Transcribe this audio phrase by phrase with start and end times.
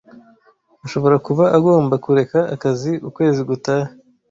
[0.85, 3.87] Ashobora kuba agomba kureka akazi ukwezi gutaha.